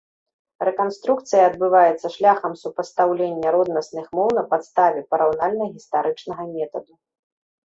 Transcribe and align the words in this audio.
Рэканструкцыя 0.67 1.43
адбываецца 1.49 2.07
шляхам 2.15 2.55
супастаўлення 2.61 3.51
роднасных 3.57 4.05
моў 4.21 4.29
на 4.39 4.43
падставе 4.55 5.05
параўнальна-гістарычнага 5.13 6.43
метаду. 6.57 6.93